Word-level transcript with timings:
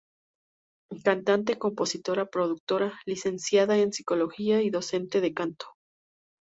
Cantante, 1.05 1.59
compositora, 1.59 2.25
productora, 2.25 2.99
Licenciada 3.05 3.77
en 3.77 3.93
Psicología 3.93 4.59
y 4.63 4.71
docente 4.71 5.21
de 5.21 5.31
canto. 5.35 5.67